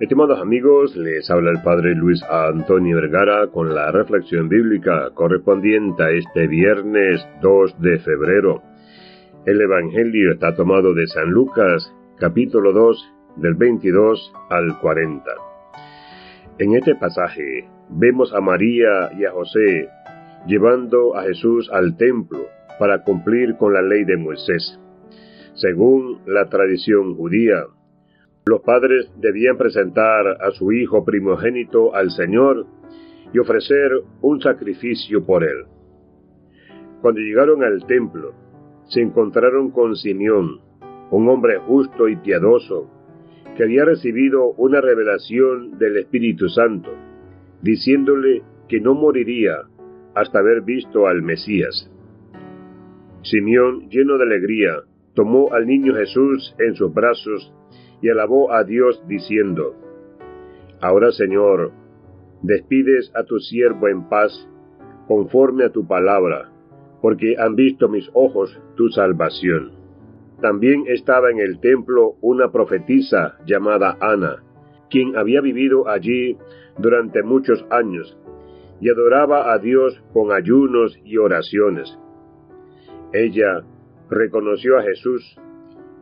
[0.00, 6.08] Estimados amigos, les habla el Padre Luis Antonio Vergara con la reflexión bíblica correspondiente a
[6.08, 8.62] este viernes 2 de febrero.
[9.44, 15.22] El Evangelio está tomado de San Lucas, capítulo 2, del 22 al 40.
[16.56, 19.90] En este pasaje vemos a María y a José
[20.46, 22.46] llevando a Jesús al templo
[22.78, 24.80] para cumplir con la ley de Moisés.
[25.52, 27.66] Según la tradición judía,
[28.46, 32.66] los padres debían presentar a su hijo primogénito al Señor
[33.32, 35.66] y ofrecer un sacrificio por él.
[37.00, 38.34] Cuando llegaron al templo,
[38.88, 40.60] se encontraron con Simeón,
[41.10, 42.90] un hombre justo y piadoso,
[43.56, 46.90] que había recibido una revelación del Espíritu Santo,
[47.62, 49.62] diciéndole que no moriría
[50.14, 51.90] hasta haber visto al Mesías.
[53.22, 54.82] Simeón, lleno de alegría,
[55.14, 57.52] tomó al niño Jesús en sus brazos
[58.02, 59.74] y alabó a Dios diciendo,
[60.80, 61.72] Ahora Señor,
[62.42, 64.48] despides a tu siervo en paz,
[65.06, 66.50] conforme a tu palabra,
[67.02, 69.72] porque han visto mis ojos tu salvación.
[70.40, 74.42] También estaba en el templo una profetisa llamada Ana,
[74.88, 76.38] quien había vivido allí
[76.78, 78.16] durante muchos años
[78.80, 81.98] y adoraba a Dios con ayunos y oraciones.
[83.12, 83.62] Ella
[84.10, 85.36] reconoció a Jesús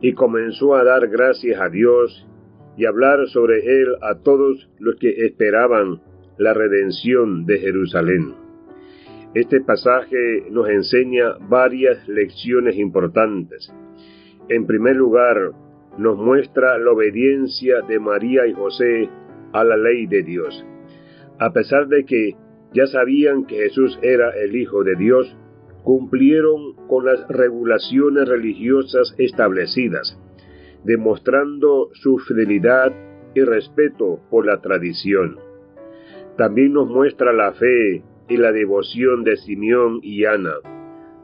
[0.01, 2.27] y comenzó a dar gracias a Dios
[2.77, 6.01] y hablar sobre él a todos los que esperaban
[6.37, 8.33] la redención de Jerusalén.
[9.33, 13.71] Este pasaje nos enseña varias lecciones importantes.
[14.47, 15.51] En primer lugar,
[15.97, 19.09] nos muestra la obediencia de María y José
[19.51, 20.65] a la ley de Dios.
[21.37, 22.35] A pesar de que
[22.73, 25.35] ya sabían que Jesús era el Hijo de Dios,
[25.83, 30.17] cumplieron con las regulaciones religiosas establecidas,
[30.83, 32.93] demostrando su fidelidad
[33.33, 35.37] y respeto por la tradición.
[36.37, 40.55] También nos muestra la fe y la devoción de Simeón y Ana.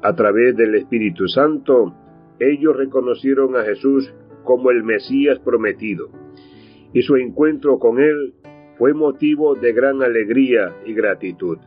[0.01, 1.93] A través del Espíritu Santo,
[2.39, 4.13] ellos reconocieron a Jesús
[4.43, 6.09] como el Mesías prometido,
[6.93, 8.33] y su encuentro con él
[8.77, 11.57] fue motivo de gran alegría y gratitud.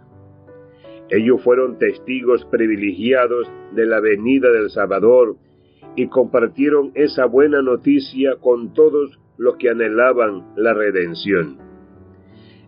[1.10, 5.36] Ellos fueron testigos privilegiados de la venida del Salvador
[5.96, 11.58] y compartieron esa buena noticia con todos los que anhelaban la redención.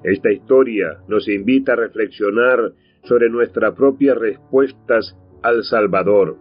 [0.02, 2.72] Esta historia nos invita a reflexionar
[3.04, 6.38] sobre nuestras propias respuestas al Salvador.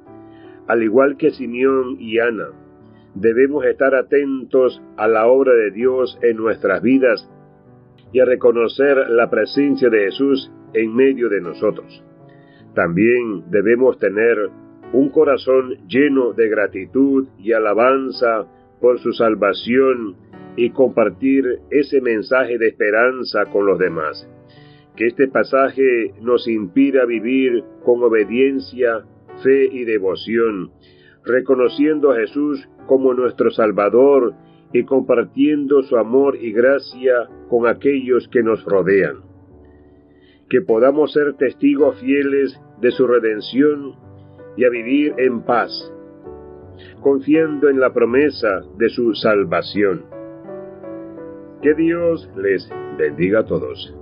[0.67, 2.49] Al igual que Simeón y Ana,
[3.15, 7.29] debemos estar atentos a la obra de Dios en nuestras vidas
[8.13, 12.03] y a reconocer la presencia de Jesús en medio de nosotros.
[12.73, 14.37] También debemos tener
[14.93, 18.47] un corazón lleno de gratitud y alabanza
[18.79, 20.15] por su salvación
[20.55, 24.27] y compartir ese mensaje de esperanza con los demás.
[24.95, 29.05] Que este pasaje nos inspira a vivir con obediencia,
[29.43, 30.71] fe y devoción,
[31.23, 34.33] reconociendo a Jesús como nuestro Salvador
[34.73, 39.28] y compartiendo su amor y gracia con aquellos que nos rodean
[40.49, 43.95] que podamos ser testigos fieles de su redención
[44.57, 45.71] y a vivir en paz,
[47.01, 50.05] confiando en la promesa de su salvación.
[51.61, 52.67] Que Dios les
[52.97, 53.95] bendiga a todos.